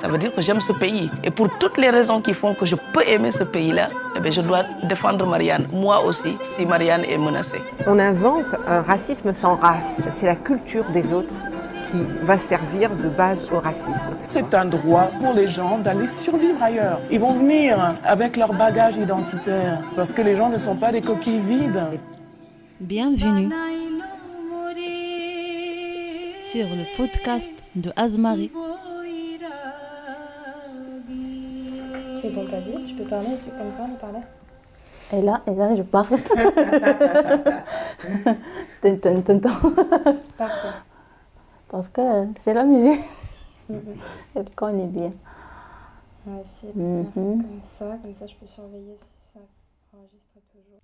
[0.00, 1.10] Ça veut dire que j'aime ce pays.
[1.24, 4.30] Et pour toutes les raisons qui font que je peux aimer ce pays-là, eh bien,
[4.30, 7.60] je dois défendre Marianne, moi aussi, si Marianne est menacée.
[7.84, 10.06] On invente un racisme sans race.
[10.08, 11.34] C'est la culture des autres
[11.90, 14.10] qui va servir de base au racisme.
[14.28, 17.00] C'est un droit pour les gens d'aller survivre ailleurs.
[17.10, 21.00] Ils vont venir avec leur bagage identitaire parce que les gens ne sont pas des
[21.00, 21.98] coquilles vides.
[22.78, 23.50] Bienvenue
[26.40, 28.52] sur le podcast de Azmari.
[32.78, 34.20] C'est tu peux parler, c'est comme ça, on parler.
[35.12, 36.18] Et là, et là, je parle.
[38.80, 39.60] Tintin, tintin.
[40.36, 40.68] Parfait.
[41.68, 42.00] Parce que
[42.38, 43.00] c'est la musique.
[43.68, 43.96] Mhm.
[44.34, 45.12] Elle connaît bien.
[46.42, 47.04] Essayer de Mhm.
[47.04, 49.40] faire comme ça, comme ça je peux surveiller si ça
[49.94, 50.80] enregistre toujours.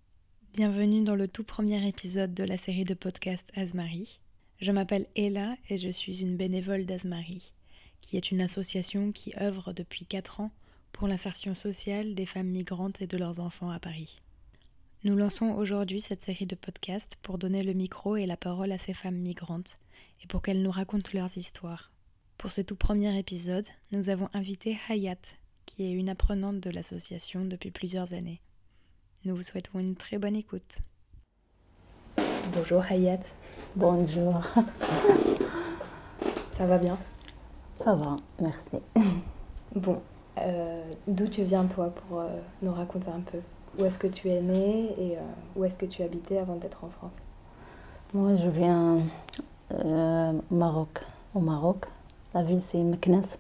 [0.54, 4.20] Bienvenue dans le tout premier épisode de la série de podcasts Azmari.
[4.60, 7.52] Je m'appelle Ella et je suis une bénévole d'Azmari,
[8.00, 10.51] qui est une association qui œuvre depuis 4 ans
[10.95, 14.20] pour l'insertion sociale des femmes migrantes et de leurs enfants à Paris.
[15.02, 18.78] Nous lançons aujourd'hui cette série de podcasts pour donner le micro et la parole à
[18.78, 19.74] ces femmes migrantes
[20.23, 21.90] et pour qu'elles nous racontent leurs histoires.
[22.38, 25.20] Pour ce tout premier épisode, nous avons invité Hayat,
[25.66, 28.40] qui est une apprenante de l'association depuis plusieurs années.
[29.24, 30.79] Nous vous souhaitons une très bonne écoute.
[32.54, 33.20] Bonjour Hayat,
[33.74, 34.40] Bonjour.
[36.56, 36.96] Ça va bien?
[37.76, 38.76] Ça va, merci.
[39.74, 40.01] Bon,
[40.38, 42.29] euh, d'où tu viens toi pour euh,
[42.63, 43.38] nous raconter un peu
[43.79, 45.21] Où est-ce que tu es née et euh,
[45.57, 47.15] où est-ce que tu habitais avant d'être en France?
[48.13, 48.99] Moi, je viens
[49.73, 51.01] au Maroc.
[51.35, 51.87] Au Maroc,
[52.32, 53.38] la ville c'est Meknès.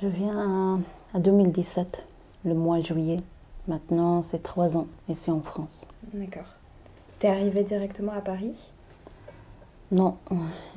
[0.00, 0.78] Je viens
[1.12, 2.04] à, à 2017,
[2.44, 3.20] le mois de juillet.
[3.66, 5.84] Maintenant, c'est trois ans ici en France.
[6.14, 6.46] D'accord.
[7.18, 8.54] T'es arrivée directement à Paris?
[9.90, 10.16] Non,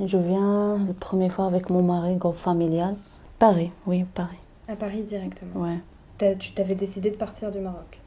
[0.03, 2.95] je viens la première fois avec mon mari, groupe familial.
[3.39, 4.37] Paris, oui, Paris.
[4.71, 5.59] À Paris directement.
[5.61, 5.77] Ouais.
[6.17, 7.99] T'as- tu t'avais décidé de partir du Maroc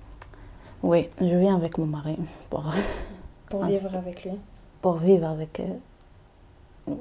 [0.83, 2.17] Oui, je viens avec mon mari
[2.49, 2.65] pour,
[3.51, 4.33] pour vivre avec lui.
[4.81, 6.95] pour vivre avec eux.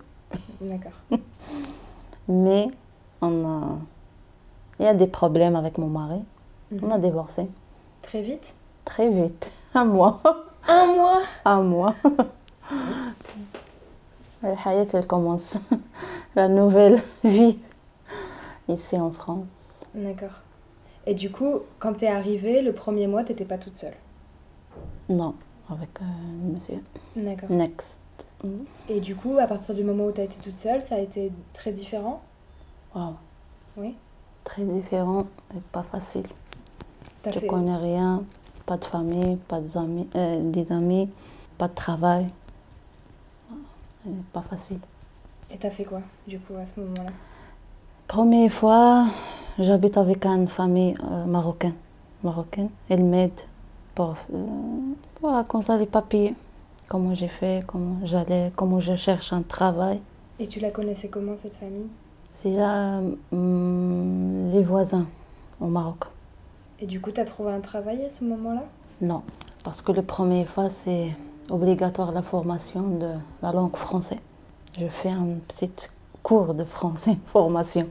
[0.61, 0.91] D'accord.
[2.27, 2.67] Mais
[3.21, 3.61] on a...
[4.79, 6.19] il y a des problèmes avec mon mari.
[6.81, 7.03] On a Mhm.
[7.03, 7.47] divorcé
[8.01, 8.53] Très vite?
[8.85, 9.49] Très vite.
[9.75, 10.19] Un mois.
[10.67, 11.21] Un mois?
[11.45, 11.95] Un mois.
[14.41, 15.55] La Hayat, elle commence
[16.35, 17.59] la nouvelle vie
[18.67, 19.45] ici en France.
[19.93, 20.41] D'accord.
[21.05, 23.95] Et du coup, quand t'es arrivée, le premier mois, t'étais pas toute seule?
[25.09, 25.35] Non,
[25.69, 26.81] avec euh, monsieur.
[27.15, 27.51] D'accord.
[27.51, 27.99] Next.
[28.89, 31.31] Et du coup, à partir du moment où t'as été toute seule, ça a été
[31.53, 32.21] très différent?
[32.93, 33.15] Wow.
[33.77, 33.95] Oui.
[34.43, 36.27] Très différent et pas facile.
[37.21, 37.47] T'as Je fait...
[37.47, 38.23] connais rien,
[38.65, 41.09] pas de famille, pas d'amis, euh, des amis,
[41.57, 42.27] pas de travail.
[44.33, 44.79] Pas facile.
[45.49, 47.11] Et t'as fait quoi, du coup, à ce moment-là?
[48.07, 49.07] Première fois,
[49.57, 51.73] j'habite avec une famille euh, marocaine.
[52.23, 52.69] marocaine.
[52.89, 53.41] Elle m'aide
[53.95, 54.37] pour, euh,
[55.21, 56.35] voilà, comme ça, les papiers.
[56.89, 59.99] Comment j'ai fait, comment j'allais, comment je cherche un travail.
[60.39, 61.87] Et tu la connaissais comment, cette famille?
[62.31, 62.99] C'est là
[63.31, 65.05] hum, les voisins
[65.61, 66.03] au Maroc.
[66.79, 68.63] Et du coup, t'as trouvé un travail à ce moment-là?
[69.01, 69.23] Non,
[69.63, 71.11] parce que la première fois, c'est
[71.49, 73.09] obligatoire la formation de
[73.41, 74.19] la langue française.
[74.77, 75.69] Je fais un petit
[76.23, 77.87] cours de français, formation.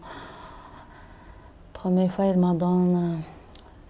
[1.72, 3.16] Première fois, il m'a donné euh,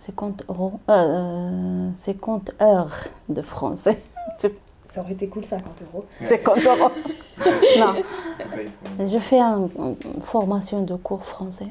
[0.00, 2.94] 50 euros, euh, 50 heures
[3.28, 4.02] de français.
[4.90, 6.04] Ça aurait été cool, 50 euros.
[6.22, 6.90] 50 euros.
[7.78, 7.94] non,
[9.08, 11.68] je fais un- une formation de cours français.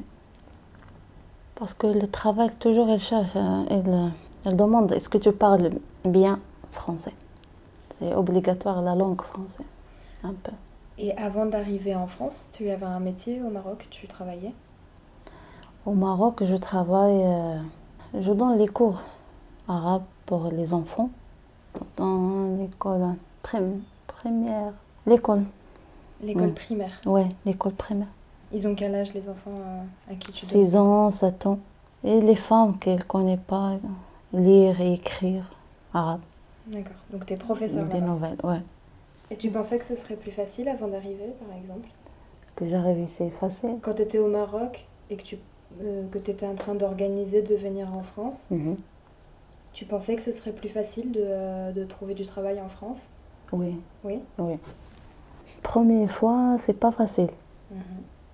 [1.54, 4.08] Parce que le travail, toujours, elle cherche, euh, elle, euh,
[4.44, 5.70] elle demande est-ce que tu parles
[6.04, 6.40] bien
[6.72, 7.12] français?
[7.98, 9.66] C'est obligatoire la langue française,
[10.24, 10.50] un peu.
[10.98, 14.52] Et avant d'arriver en France, tu avais un métier au Maroc, tu travaillais?
[15.86, 17.58] Au Maroc, je travaille, euh,
[18.20, 19.00] je donne les cours
[19.68, 21.10] arabes pour les enfants
[21.96, 24.72] dans l'école prim- primaire.
[25.06, 25.42] L'école,
[26.22, 27.00] L'école primaire.
[27.06, 28.06] ouais, l'école primaire.
[28.52, 31.58] Ils ont quel âge, les enfants euh, à qui tu 6 ans, 7 ans.
[32.04, 33.72] Et les femmes qu'elles ne connaissent pas
[34.32, 35.44] lire et écrire
[35.94, 36.20] arabe,
[36.66, 36.92] D'accord.
[37.12, 38.60] Donc t'es professeur des nouvelles, ouais.
[39.32, 41.88] Et tu pensais que ce serait plus facile avant d'arriver, par exemple
[42.54, 43.78] Que j'arrive ici, c'est facile.
[43.80, 45.38] Quand tu étais au Maroc et que tu
[45.82, 48.76] euh, que étais en train d'organiser de venir en France, Mhm.
[49.72, 52.98] tu pensais que ce serait plus facile de, euh, de trouver du travail en France
[53.52, 54.20] Oui, Oui.
[54.38, 54.58] oui.
[55.62, 57.30] Première fois, c'est pas facile.
[57.70, 57.80] Mhm.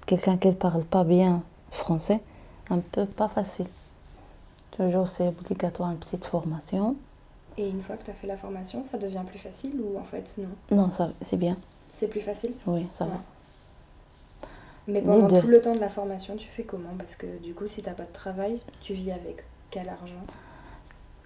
[0.06, 2.18] Quelqu'un qui ne parle pas bien français,
[2.70, 3.68] un peu pas facile.
[4.72, 6.96] Toujours, c'est obligatoire une petite formation.
[7.58, 10.04] Et une fois que tu as fait la formation, ça devient plus facile ou en
[10.04, 10.76] fait non?
[10.76, 11.56] Non, ça, c'est bien.
[11.94, 12.52] C'est plus facile?
[12.66, 13.10] Oui, ça Ouais.
[13.10, 13.16] va.
[14.86, 16.94] Mais pendant tout le temps de la formation, tu fais comment?
[16.96, 20.24] Parce que du coup, si tu n'as pas de travail, tu vis avec quel argent?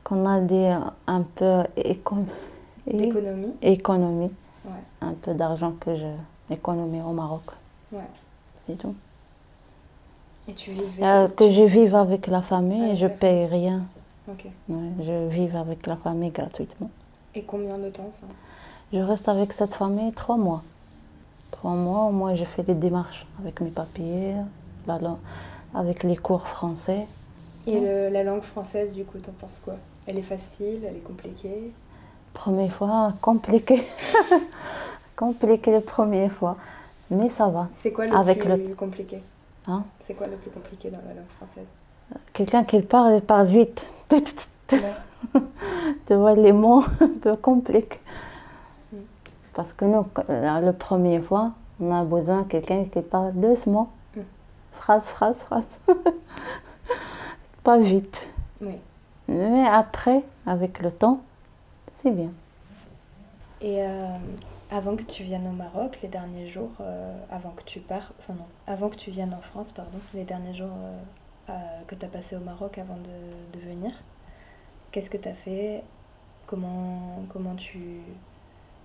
[0.03, 0.77] Qu'on a des
[1.07, 3.53] un peu économie.
[3.63, 4.31] Économie.
[5.01, 6.07] Un peu d'argent que je
[6.51, 7.43] économise au Maroc.
[7.93, 8.01] Ouais.
[8.67, 8.95] C'est tout.
[10.49, 13.83] Et tu vivais euh, Que je vive avec la famille et je paye rien.
[14.29, 14.47] Ok.
[14.69, 16.91] je vis avec la famille gratuitement.
[17.35, 18.27] Et combien de temps ça?
[18.93, 20.63] Je reste avec cette famille trois mois.
[21.51, 24.35] Trois mois, au moins je fais les démarches avec mes papiers,
[25.75, 27.07] avec les cours français.
[27.67, 29.75] Et la langue française, du coup, t'en penses quoi?
[30.07, 31.73] Elle est facile, elle est compliquée?
[32.35, 33.85] Première fois, compliquée.
[35.17, 36.57] compliquée la première fois.
[37.11, 37.69] Mais ça va.
[37.81, 39.23] C'est quoi le plus compliqué?
[39.67, 39.85] Hein?
[40.07, 41.67] C'est quoi le plus compliqué dans la langue française?
[42.33, 43.87] Quelqu'un qui parle, il parle vite.
[44.69, 48.01] tu vois les mots un peu compliqués.
[48.93, 48.97] Mm.
[49.55, 53.91] Parce que nous, la première fois, on a besoin de quelqu'un qui parle doucement.
[54.17, 54.21] Mm.
[54.73, 55.65] Phrase, phrase, phrase.
[57.65, 58.29] Pas vite.
[59.29, 61.21] Mais après, avec le temps,
[61.95, 62.31] c'est bien.
[63.61, 64.17] Et euh,
[64.71, 68.35] avant que tu viennes au Maroc, les derniers jours, euh, avant que tu pars, enfin
[68.35, 70.99] non, avant que tu viennes en France, pardon, les derniers jours euh,
[71.87, 73.93] que tu as passé au Maroc avant de, de venir,
[74.91, 75.83] qu'est-ce que tu as fait?
[76.47, 77.79] Comment, comment tu,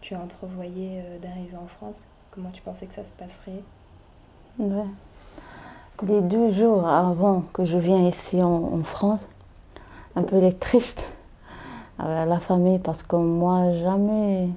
[0.01, 2.07] tu as entrevoyé d'arriver en France?
[2.31, 3.63] Comment tu pensais que ça se passerait?
[4.59, 4.85] Ouais.
[6.03, 9.27] Les deux jours avant que je vienne ici en, France,
[10.15, 11.03] un peu les tristes
[11.97, 14.49] avec la famille parce que moi, jamais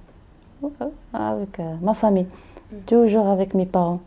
[1.15, 2.27] avec euh, ma famille,
[2.71, 2.81] mm.
[2.87, 4.01] toujours avec mes parents.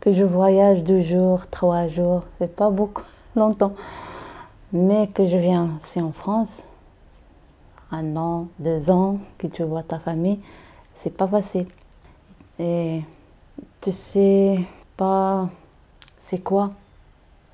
[0.00, 3.02] Que je voyage deux jours, trois jours, c'est pas beaucoup,
[3.36, 3.74] longtemps.
[4.72, 6.68] Mais que je viens ici en France,
[7.90, 10.38] un an, deux ans, que tu vois ta famille,
[10.94, 11.66] c'est pas facile.
[12.58, 13.02] Et
[13.80, 14.60] tu sais
[14.96, 15.48] pas
[16.18, 16.70] c'est quoi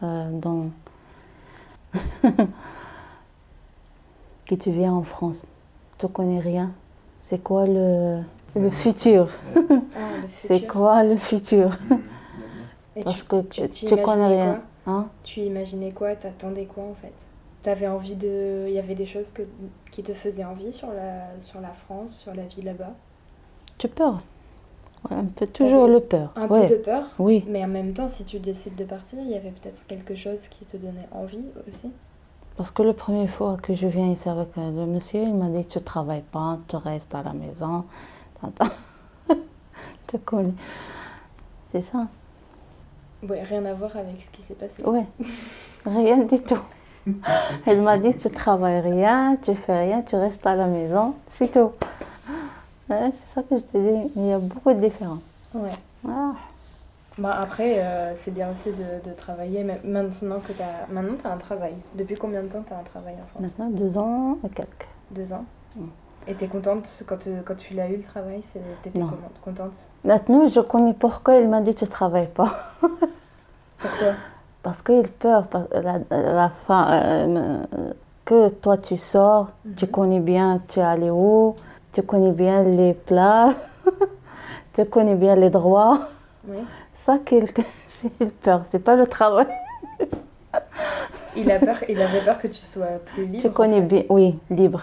[0.03, 0.71] euh, dans
[4.47, 5.45] que tu viens en France.
[5.99, 6.73] Tu connais rien.
[7.21, 8.21] C'est quoi le,
[8.57, 9.61] le futur, ah,
[10.47, 11.71] C'est quoi le futur?
[13.03, 14.63] Parce que tu, tu, connais rien.
[14.87, 16.15] Hein tu imaginais quoi?
[16.15, 17.13] T'attendais quoi en fait?
[17.63, 18.67] T'avais envie de.
[18.69, 19.43] Il y avait des choses que,
[19.91, 22.93] qui te faisaient envie sur la, sur la France, sur la vie là-bas?
[23.79, 24.21] Tu peur
[25.11, 26.33] un peu toujours le peur.
[26.37, 27.05] Un peu de peur?
[27.19, 27.45] Oui.
[27.47, 30.41] Mais en même temps, si tu décides de partir, il y avait peut-être quelque chose
[30.49, 31.91] qui te donnait envie aussi?
[32.57, 35.65] Parce que la première fois que je viens ici avec le monsieur, il m'a dit
[35.67, 37.85] Tu ne travailles pas, tu restes à la maison.
[40.07, 40.55] tu connais.
[41.73, 42.07] C'est ça.
[43.29, 44.75] Oui, rien à voir avec ce qui s'est passé.
[44.85, 45.01] Oui,
[45.87, 46.61] rien du tout.
[47.67, 51.51] Elle m'a dit Tu travailles rien, tu fais rien, tu restes à la maison, c'est
[51.51, 51.73] tout
[52.89, 54.13] c'est ça que je te dis.
[54.17, 55.23] Il y a beaucoup de différences.
[55.55, 55.69] Ouais.
[56.09, 56.33] Ah.
[57.17, 59.65] Bah après, euh, c'est bien aussi de, de, travailler.
[59.85, 61.75] Maintenant que tu as, maintenant, as un travail.
[61.95, 63.43] Depuis combien de temps tu as un travail en France?
[63.43, 64.89] Maintenant, deux ans et quelques.
[65.13, 65.45] Deux ans?
[65.77, 65.85] Mm.
[66.27, 68.99] Et tu es contente quand tu, quand tu l'as eu le travail Tu étais
[69.45, 69.75] contente?
[70.05, 72.55] Maintenant, je connais pourquoi il m'a dit tu ne travailles pas.
[73.79, 74.15] pourquoi?
[74.63, 77.63] Parce qu'il peur, la, la fin, euh,
[78.25, 79.91] que toi tu sors, tu mhm.
[79.91, 81.55] connais bien, tu es allé où
[81.95, 83.55] tu connais bien les plats,
[84.73, 86.09] tu connais bien les droits.
[86.47, 86.59] Oui.
[86.95, 87.47] Ça qu'il
[87.89, 88.11] c'est
[88.41, 89.47] peur, c'est pas le travail.
[91.37, 93.43] il, a peur, il avait peur que tu sois plus libre.
[93.43, 94.83] Tu connais bien, oui, libre.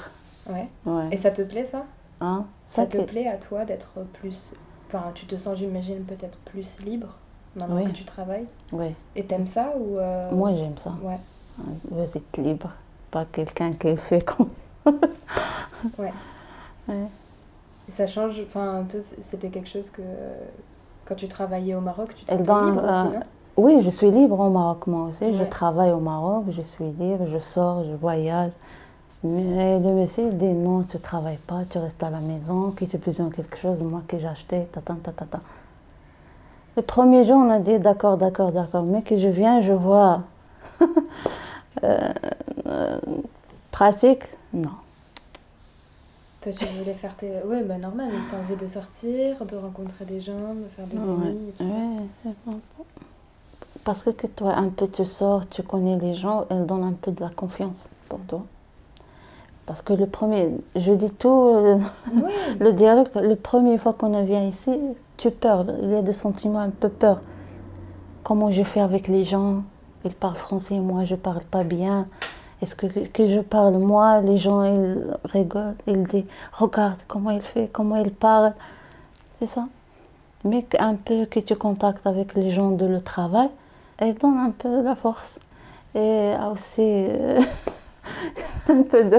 [0.52, 1.08] Ouais.
[1.12, 1.84] Et ça te plaît ça?
[2.20, 2.46] Hein?
[2.68, 4.54] Ça, te plaît à toi d'être plus.
[4.88, 7.16] Enfin, tu te sens, j'imagine, peut-être plus libre
[7.60, 8.46] maintenant que tu travailles?
[8.72, 8.94] Oui.
[9.16, 9.98] Et t'aimes ça ou.
[9.98, 10.94] Euh, Moi, j'aime ça.
[11.02, 11.20] Ouais.
[11.90, 12.70] Vous êtes libre,
[13.10, 14.50] pas quelqu'un qui fait comme.
[15.98, 16.14] ouais.
[16.90, 18.86] Et ça change, enfin,
[19.24, 20.02] c'était quelque chose que
[21.06, 23.24] quand tu travaillais au Maroc, tu te sentais libre aussi, non?
[23.58, 25.38] Oui, je suis libre au Maroc, moi aussi.
[25.38, 28.52] Je travaille au Maroc, je suis libre, je sors, je voyage.
[29.24, 32.86] Mais le monsieur dit non, tu ne travailles pas, tu restes à la maison, que
[32.86, 35.40] tu besoin de quelque chose, moi que j'ai acheté, ta, ta, ta, ta,
[36.76, 38.84] Le premier jour, on a dit d'accord, d'accord, d'accord.
[38.84, 40.24] Mais que je viens, je vois
[41.84, 42.14] euh,
[42.66, 43.00] euh,
[43.70, 44.24] pratique,
[44.54, 44.72] non.
[46.42, 47.30] Toi, tu voulais faire tes.
[47.46, 50.98] Ouais, bah normal, tu as envie de sortir, de rencontrer des gens, de faire des
[50.98, 52.32] amis tout ça.
[53.84, 57.12] Parce que, toi, un peu, tu sors, tu connais les gens, elle donne un peu
[57.12, 58.44] de la confiance pour toi.
[59.72, 61.78] Parce que le premier, je dis tout, euh,
[62.60, 64.70] le dialogue, la première fois qu'on vient ici,
[65.16, 67.22] tu peur, il y a des sentiments un peu peur.
[68.22, 69.64] Comment je fais avec les gens?
[70.04, 72.08] Ils parlent français, moi je parle pas bien.
[72.62, 77.42] Est-ce que, que je parle moi, les gens ils rigolent, ils disent regarde comment il
[77.42, 78.52] fait, comment il parle.
[79.40, 79.70] C'est ça.
[80.44, 83.48] Mais un peu que tu contactes avec les gens de le travail,
[84.00, 85.40] elle donne un peu la force.
[85.96, 87.42] Et aussi euh,
[88.68, 89.18] un peu de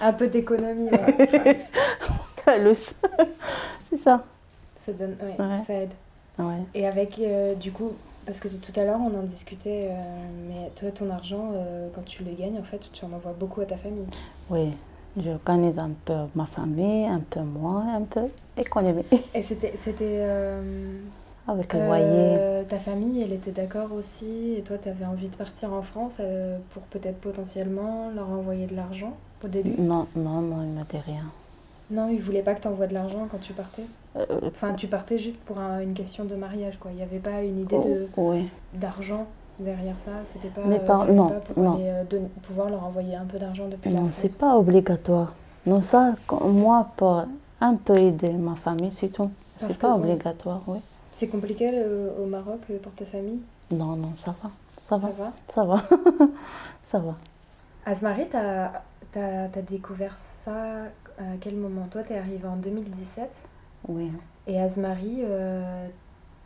[0.00, 0.90] Un peu d'économie,
[2.46, 4.24] C'est ça.
[4.84, 5.16] Ça, donne,
[5.66, 5.92] ça aide.
[6.74, 7.92] Et avec, euh, du coup,
[8.26, 9.94] parce que tout à l'heure on en discutait, euh,
[10.48, 11.52] mais toi, ton argent,
[11.94, 14.06] quand tu le gagnes, en fait, tu en envoies beaucoup à ta famille.
[14.50, 14.72] Oui.
[15.16, 19.04] J'organise un peu ma famille, un peu moi, un peu économie.
[19.32, 19.72] Et c'était.
[20.02, 20.98] Euh,
[21.46, 22.04] Avec le loyer.
[22.08, 25.82] Euh, ta famille, elle était d'accord aussi Et toi, tu avais envie de partir en
[25.82, 29.16] France euh, pour peut-être potentiellement leur envoyer de l'argent?
[29.44, 31.24] Au début Non, non, non, il m'a dit rien.
[31.90, 33.84] Non, il voulait pas que tu envoies de l'argent quand tu partais
[34.46, 36.90] Enfin, tu partais juste pour une question de mariage, quoi.
[36.92, 38.08] Il n'y avait pas une idée de
[38.74, 39.26] d'argent
[39.58, 41.80] derrière ça C'était pas, Mais par, non, pour non.
[41.80, 42.04] Euh,
[42.42, 45.32] pouvoir leur envoyer un peu d'argent depuis Non, c'est pas obligatoire.
[45.66, 47.24] Non, ça, moi, pour
[47.60, 49.30] un peu aider ma famille, c'est tout.
[49.56, 50.78] C'est pas obligatoire, oui.
[51.16, 51.70] C'est compliqué
[52.20, 53.40] au Maroc euh, pour ta famille?
[53.70, 54.50] Non, non, ça va.
[54.88, 55.10] Ça, va,
[55.48, 55.82] Ça va?
[56.82, 57.14] ça va.
[57.86, 58.26] Asmarie,
[59.14, 60.84] tu as, as, découvert ça
[61.18, 61.86] à quel moment?
[61.86, 63.30] Toi, tu es arrivée en 2017.
[63.88, 64.10] Oui.
[64.46, 65.88] Et Asmarie, euh,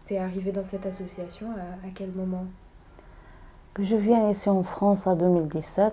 [0.07, 2.45] tu es arrivée dans cette association à quel moment?
[3.81, 5.93] Je viens ici en France en 2017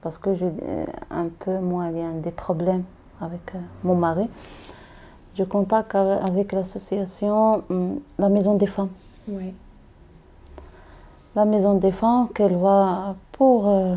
[0.00, 2.84] parce que j'ai euh, un peu, moi, il y a des problèmes
[3.20, 4.28] avec euh, mon mari.
[5.36, 8.90] Je contacte avec l'association hum, La Maison des Femmes.
[9.28, 9.54] Oui.
[11.36, 13.68] La Maison des Femmes, qu'elle va pour.
[13.68, 13.94] Euh,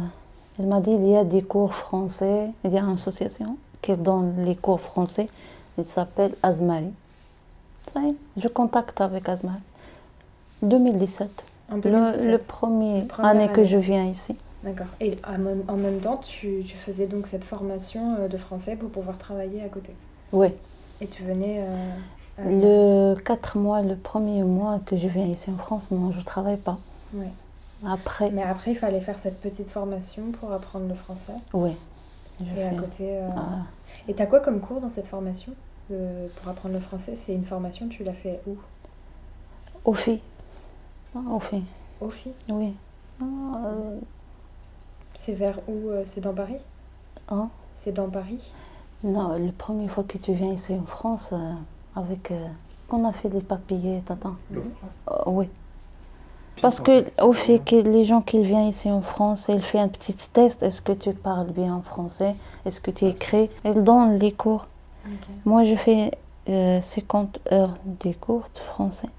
[0.62, 3.94] elle m'a dit il y a des cours français, il y a une association qui
[3.94, 5.28] donne les cours français.
[5.78, 6.92] Il s'appelle Azmari.
[7.92, 9.58] Ça y est, je contacte avec Azmari.
[10.62, 11.30] 2017.
[11.84, 14.36] Le, premier année, que je viens ici.
[14.64, 14.88] D'accord.
[15.00, 19.18] Et en même temps, tu, tu, faisais donc cette formation euh, de français pour pouvoir
[19.18, 19.96] travailler à côté
[20.34, 20.50] Oui.
[21.00, 21.66] Et tu venais
[22.40, 26.20] euh, Le 4 mois, le premier mois que je viens ici en France, non, je
[26.20, 26.78] ne travaille pas.
[27.14, 27.26] Oui.
[27.86, 28.30] Après.
[28.32, 31.72] Mais après, il fallait faire cette petite formation pour apprendre le français Oui.
[32.58, 33.18] Et à côté.
[33.18, 33.30] Euh...
[33.36, 33.64] Ah.
[34.08, 35.54] Et tu as quoi comme cours dans cette formation
[35.92, 37.16] euh, pour apprendre le français?
[37.16, 38.56] C'est une formation, tu l'as fait où?
[39.86, 40.22] Au FI.
[41.16, 41.62] Ah, au fait.
[42.00, 42.74] Au fait Oui.
[43.22, 43.26] Ah,
[43.66, 44.00] euh,
[45.16, 46.58] c'est vers où C'est dans Paris?
[47.30, 47.50] Hein?
[47.80, 48.52] C'est dans Paris?
[49.04, 51.34] Non, la première fois que tu viens ici en France,
[51.96, 52.32] avec.
[52.90, 54.36] on a fait les papiers, t'attends
[55.26, 55.48] Oui.
[56.62, 59.88] Parce que au fait que les gens qui viennent ici en France, ils font un
[59.88, 60.62] petit test.
[60.64, 62.36] Est-ce que tu parles bien en français?
[62.66, 63.50] Est-ce que tu écris?
[63.66, 64.68] Ils donnent les cours.
[65.46, 66.12] Moi, je fais
[66.48, 69.10] 50 heures de cours de français.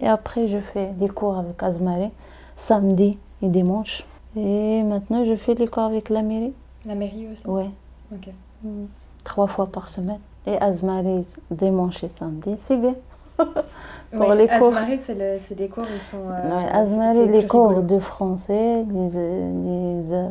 [0.00, 2.10] Et après, je fais des cours avec Azmaré,
[2.56, 4.04] samedi et dimanche.
[4.36, 6.54] Et maintenant, je fais des cours avec la mairie.
[6.86, 7.42] La mairie aussi?
[7.46, 7.64] Oui.
[8.12, 8.28] Ok.
[8.62, 8.84] Mm.
[9.24, 10.20] Trois fois par semaine.
[10.46, 12.94] Et Azmaré, dimanche et samedi, c'est bien.
[13.36, 14.74] Pour les cours.
[15.06, 16.28] C'est des cours, ils sont.
[16.30, 20.28] Euh, les cours de français, les, les, euh,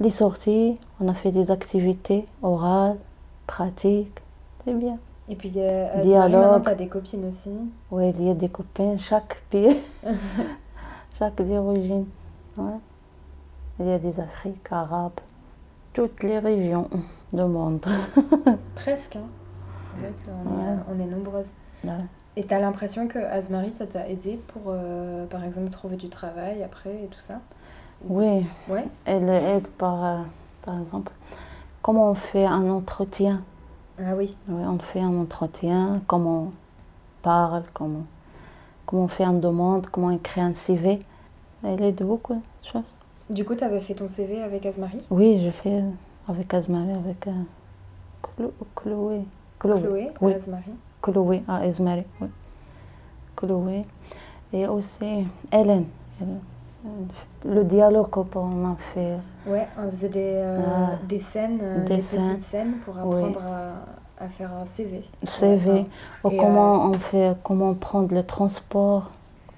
[0.00, 2.96] les sorties, on a fait des activités orales,
[3.46, 4.22] pratiques,
[4.64, 4.98] c'est bien.
[5.28, 6.62] Et puis, euh, Dialogue.
[6.62, 7.50] tu as des copines aussi
[7.90, 9.76] Oui, il y a des copines, chaque pays,
[11.18, 12.06] chaque origine.
[12.56, 12.78] Ouais.
[13.80, 15.20] Il y a des Afriques, Arabes,
[15.92, 16.88] toutes les régions
[17.32, 17.84] du monde.
[18.74, 19.28] Presque, hein.
[19.94, 21.50] C'est vrai qu'on est, on est nombreuses.
[22.36, 26.08] Et tu as l'impression que Azmarie, ça t'a aidé pour, euh, par exemple, trouver du
[26.08, 27.40] travail après et tout ça
[28.04, 28.46] Oui.
[28.68, 28.84] Ouais.
[29.04, 30.18] Elle aide par, euh,
[30.62, 31.12] par exemple,
[31.82, 33.42] comment on fait un entretien
[34.00, 34.36] ah oui.
[34.48, 36.50] On fait un entretien, comment on
[37.22, 38.04] parle, comment,
[38.86, 41.00] comment on fait une demande, comment on écrit un CV.
[41.64, 42.82] Elle aide beaucoup de choses.
[43.28, 45.82] Du coup, tu avais fait ton CV avec Azmarie Oui, j'ai fait
[46.28, 47.32] avec Azmarie, avec euh,
[48.22, 48.52] Chloé.
[48.76, 49.24] Chloé,
[49.58, 50.32] Chloé oui.
[51.02, 52.28] Chloé à Azmarie, oui.
[53.36, 53.84] Chloé.
[54.52, 55.86] Et aussi Hélène.
[57.44, 59.16] Le dialogue qu'on a fait.
[59.46, 60.90] Ouais, on faisait des, euh, ah.
[61.06, 65.04] des scènes, euh, des, petites scènes pour apprendre à, à, faire un CV.
[65.24, 65.86] CV.
[66.24, 69.10] Ou comment euh, on fait, comment prendre le transport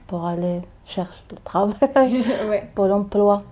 [0.07, 2.25] pour aller chercher le travail.
[2.49, 2.69] ouais.
[2.75, 3.43] Pôle emploi.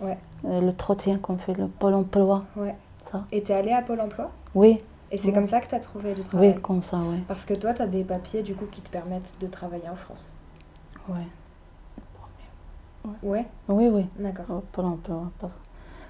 [0.00, 0.18] Ouais.
[0.44, 2.44] le trottin qu'on fait, le Pôle emploi.
[2.56, 2.74] Ouais.
[3.04, 3.24] Ça.
[3.32, 4.30] Et tu es allée à Pôle emploi?
[4.54, 4.80] Oui.
[5.14, 7.22] Et c'est comme ça que tu as trouvé du travail Oui, comme ça, oui.
[7.28, 9.94] Parce que toi, tu as des papiers du coup qui te permettent de travailler en
[9.94, 10.34] France.
[11.08, 11.20] Oui.
[13.22, 13.46] Ouais.
[13.68, 14.06] Oui, oui.
[14.18, 14.62] D'accord.
[14.72, 15.30] Pôle emploi.
[15.38, 15.56] Parce...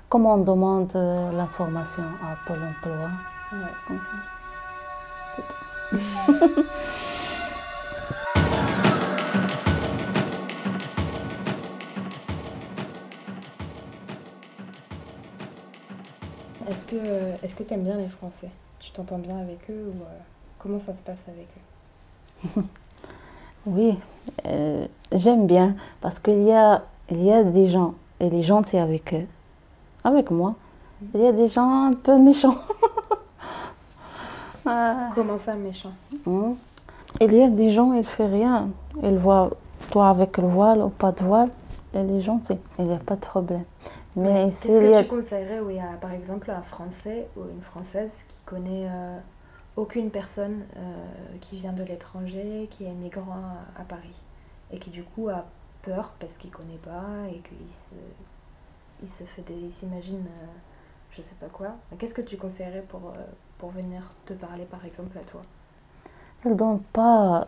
[0.09, 3.11] Comment on demande euh, l'information à Pôle emploi
[3.53, 3.99] ouais.
[16.71, 16.97] Est-ce que
[17.45, 18.49] est-ce que tu aimes bien les Français?
[18.95, 20.19] T'entends bien avec eux ou euh,
[20.59, 21.49] comment ça se passe avec
[22.57, 22.63] eux?
[23.67, 23.99] Oui,
[24.45, 28.79] euh, j'aime bien parce qu'il y a, il y a des gens, elle est gentille
[28.79, 29.27] avec eux,
[30.05, 30.55] avec moi.
[31.15, 32.57] Il y a des gens un peu méchants.
[34.67, 35.11] Ah.
[35.15, 35.93] Comment ça, méchant
[36.27, 36.55] Hmm.
[37.21, 38.69] Il y a des gens, ils ne font rien.
[39.03, 39.51] Ils voient
[39.91, 41.51] toi avec le voile ou pas de voile,
[41.93, 42.59] elle est gentille.
[42.79, 43.65] Il n'y a pas de problème.
[44.17, 45.03] Mais ici, Est-ce il y que a...
[45.03, 49.19] tu conseillerais, oui, à, par exemple, un Français ou une Française qui connaît euh,
[49.77, 50.81] aucune personne euh,
[51.41, 53.41] qui vient de l'étranger, qui est migrant
[53.77, 54.15] à, à Paris
[54.73, 55.45] et qui du coup a
[55.83, 57.95] peur parce qu'il connaît pas et qu'il se,
[59.03, 60.47] il se fait des, il s'imagine, euh,
[61.11, 61.69] je sais pas quoi.
[61.99, 63.23] Qu'est-ce que tu conseillerais pour euh,
[63.59, 65.43] pour venir te parler, par exemple, à toi?
[66.45, 67.47] Elle ne donne pas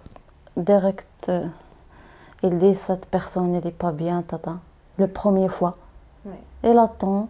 [0.56, 1.30] direct.
[2.42, 4.58] Il dit cette personne, elle n'est pas bien, tata.
[4.98, 5.76] Le premier fois.
[6.68, 7.28] Elle attend,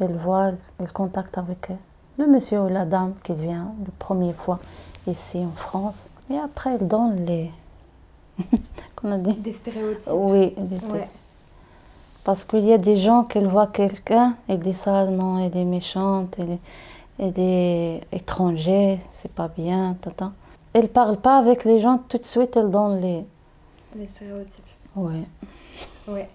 [0.00, 1.68] elle voit, elle contacte avec
[2.16, 4.58] le monsieur ou la dame qui vient la première fois
[5.06, 6.06] ici en France.
[6.30, 7.50] Et après, elle donne les.
[8.96, 9.34] Qu'on a dit?
[9.34, 10.10] Des stéréotypes.
[10.10, 10.54] Oui,
[10.90, 11.06] Ouais.
[12.24, 15.64] parce qu'il y a des gens qui voient quelqu'un et disent ça, non, elle est
[15.66, 16.60] méchante, elle est,
[17.18, 20.32] elle est étrangère, c'est pas bien, tata.
[20.72, 23.26] Elle parle pas avec les gens, tout de suite, elle donne les.
[23.96, 24.64] Les stéréotypes.
[24.96, 25.24] Ouais.
[26.08, 26.30] Ouais.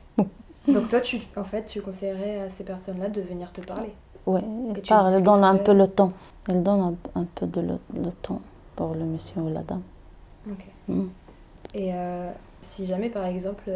[0.67, 3.89] Donc toi, tu, en fait, tu conseillerais à ces personnes-là de venir te parler.
[4.25, 6.13] Ouais, Et elle tu parle, elle donne un peu le temps.
[6.47, 6.79] Elle donne
[7.15, 8.41] un, un peu de le, le temps
[8.75, 9.81] pour le monsieur ou la dame.
[10.49, 10.65] Ok.
[10.87, 11.07] Mm.
[11.75, 13.69] Et euh, si jamais, par exemple,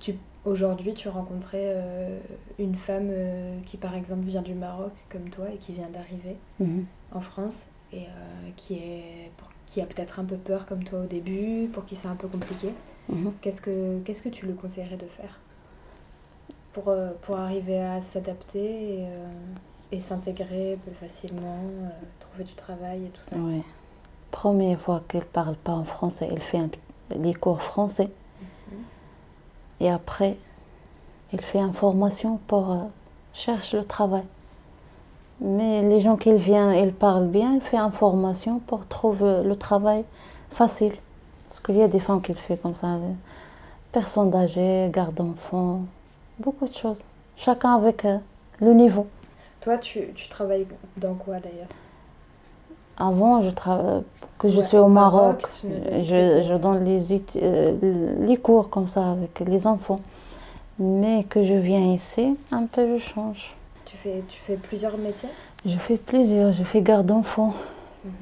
[0.00, 2.18] tu, aujourd'hui, tu rencontrais euh,
[2.58, 6.36] une femme euh, qui, par exemple, vient du Maroc, comme toi, et qui vient d'arriver
[6.58, 6.84] Mhm.
[7.14, 8.06] en France, et
[8.56, 11.94] qui, est, pour- qui a peut-être un peu peur, comme toi, au début, pour qui
[11.96, 12.70] c'est un peu compliqué,
[13.08, 13.32] Mhm.
[13.40, 15.38] qu'est-ce que, qu'est-ce que tu lui conseillerais de faire?
[16.72, 19.26] Pour, euh, pour arriver à s'adapter et, euh,
[19.92, 21.88] et s'intégrer plus facilement, euh,
[22.20, 23.62] trouver du travail et tout ça Ouais.
[24.30, 26.68] Première fois qu'elle parle pas en français, elle fait un,
[27.16, 28.10] des cours français.
[29.80, 30.36] Et après,
[31.32, 32.76] elle fait une formation pour euh,
[33.32, 34.24] chercher le travail.
[35.40, 39.56] Mais les gens qui viennent, ils parlent bien, elle fait une formation pour trouver le
[39.56, 40.04] travail
[40.50, 40.94] facile.
[41.48, 42.98] Parce qu'il y a des femmes qui le font comme ça.
[43.92, 45.82] Personnes âgées, garde d'enfants,
[46.38, 46.98] beaucoup de choses.
[47.36, 48.18] Chacun avec euh,
[48.60, 49.06] le niveau.
[49.60, 51.68] Toi, tu, tu travailles dans quoi d'ailleurs?
[52.96, 54.02] Avant, je travaille,
[54.38, 57.00] que je Ouais, suis au Maroc, as je, je donne les,
[57.36, 60.00] euh, les cours comme ça avec les enfants.
[60.78, 63.56] Mais que je viens ici, un peu je change.
[63.84, 65.30] Tu fais, tu fais plusieurs métiers?
[65.64, 67.54] Je fais plusieurs, je fais garde d'enfants.
[68.04, 68.12] Mhm.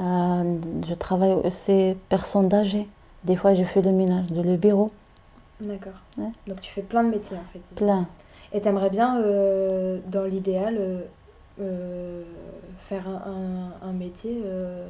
[0.00, 0.58] Euh,
[0.88, 2.88] je travaille aussi personnes âgées.
[3.24, 4.90] Des fois, je fais le ménage de le bureau,
[5.62, 5.92] D'accord.
[6.18, 6.30] Ouais.
[6.46, 7.58] Donc tu fais plein de métiers en fait.
[7.60, 7.74] ici.
[7.76, 8.06] plein.
[8.52, 11.00] Et t'aimerais bien, euh, dans l'idéal, euh,
[11.60, 12.22] euh,
[12.80, 14.88] faire un, un- un métier, euh,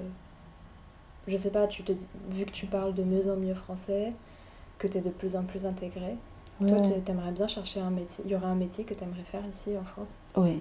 [1.28, 1.92] je sais pas, tu te,
[2.30, 4.12] vu que tu parles de mieux en mieux français,
[4.78, 6.16] que tu es de plus en plus intégré,
[6.60, 6.94] toi Ouais.
[6.94, 9.42] tu t'aimerais bien chercher un métier, il y aurait un métier que tu aimerais faire
[9.52, 10.08] ici en France?
[10.36, 10.60] Oui.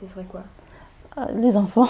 [0.00, 0.42] Ce serait quoi?
[1.16, 1.86] Ah, Les enfants.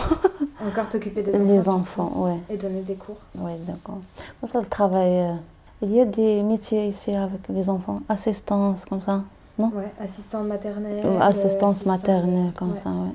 [0.61, 2.33] Encore t'occuper des enfants Les enfants, oui.
[2.51, 4.01] Et donner des cours Oui, d'accord.
[4.41, 5.37] Pour ça, le travail.
[5.83, 9.23] Il y a des métiers ici avec les enfants, assistance, comme ça.
[9.59, 11.05] Ouais, assistante maternelle.
[11.05, 12.81] Ou euh, assistance assistant- maternelle, comme Ouais.
[12.83, 13.13] ça, ouais.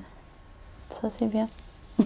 [0.92, 1.48] Ça, c'est bien.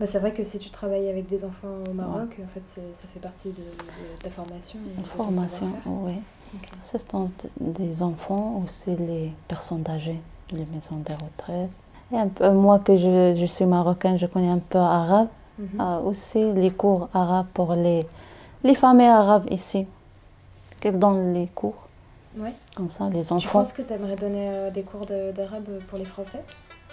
[0.00, 2.80] Bah, c'est vrai que si tu travailles avec des enfants au Maroc, en fait, ça
[3.12, 4.78] fait partie de, de- ta formation.
[5.16, 6.14] Formation, oui.
[6.54, 6.68] Ok.
[6.80, 11.70] Assistance de- des enfants, aussi les personnes âgées, les maisons de retraite.
[12.12, 15.28] Et un peu, moi, que je, je suis marocaine, je connais un peu arabe.
[15.58, 15.68] Mhm.
[15.78, 18.00] Ah, aussi les cours arabes pour les,
[18.64, 19.86] les familles arabes ici.
[20.80, 21.88] Qu'elles donnent les cours,
[22.36, 22.52] Ouais.
[22.74, 23.60] comme ça, les Tu enfants.
[23.60, 26.42] penses que tu aimerais donner euh, des cours de- d'arabe pour les Français?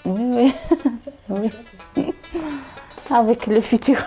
[0.05, 0.53] Oui, oui.
[3.09, 3.17] Ça.
[3.17, 3.97] Avec le futur.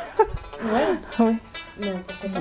[0.62, 0.96] Ouais.
[1.18, 1.36] Oui.
[1.80, 2.28] Non, pourquoi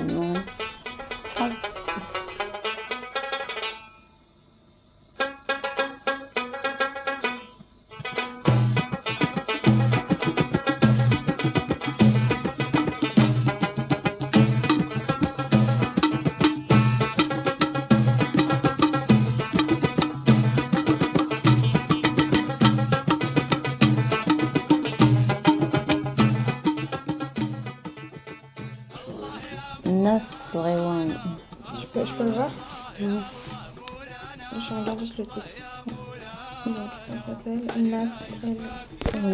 [37.90, 38.28] mess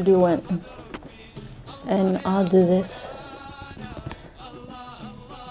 [0.04, 0.62] do one,
[1.86, 3.08] and I'll do this.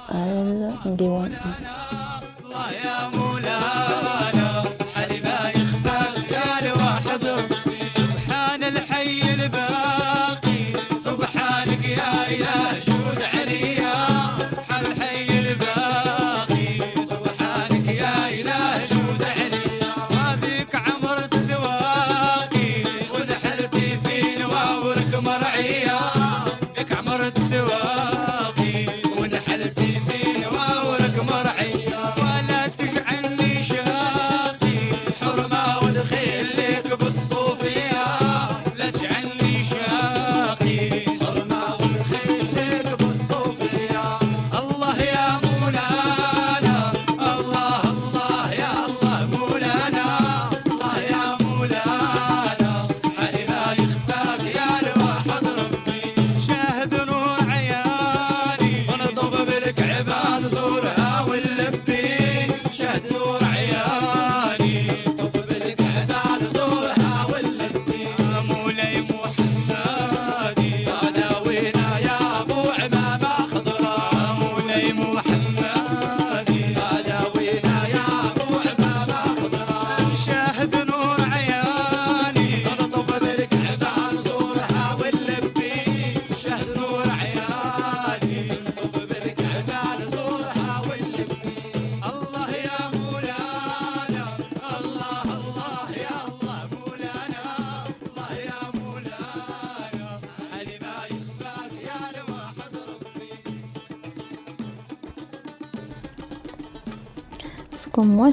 [0.10, 1.34] I'll do it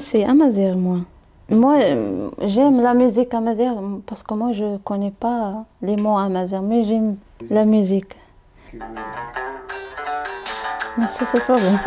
[0.01, 0.99] C'est Amazir, moi.
[1.49, 3.73] Moi, euh, j'aime la musique Amazir
[4.05, 7.15] parce que moi, je connais pas les mots Amazir, mais j'aime
[7.49, 8.15] la musique.
[10.97, 11.77] Mais ça, c'est pas bon.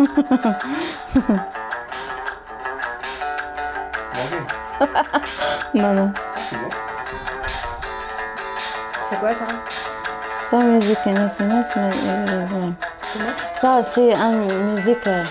[5.75, 6.13] non, non.
[9.11, 9.45] C'est quoi ça?
[10.65, 11.29] Musique euh.
[13.61, 15.25] Ça, c'est une musique euh,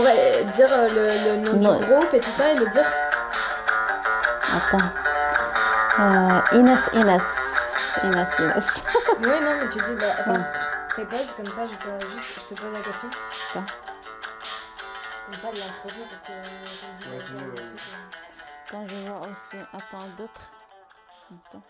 [0.00, 1.78] Pourrais dire euh, le, le nom Non.
[1.78, 2.86] du groupe et tout ça et le dire
[4.56, 4.86] Attends.
[5.98, 7.22] Euh, Inès, Inès.
[8.04, 8.82] Inès, Inès.
[9.20, 10.40] Oui, non, mais tu dis, bah, attends, Ouais.
[10.96, 13.08] fais pause, comme ça je te, juste, je te pose la question.
[13.50, 13.66] Attends.
[15.26, 15.60] Comme ça, il
[16.08, 16.32] parce que.
[16.32, 17.66] Ouais, euh, euh,
[18.68, 19.62] Attends, je vois aussi.
[19.74, 20.50] Attends, d'autres.
[21.46, 21.62] Attends.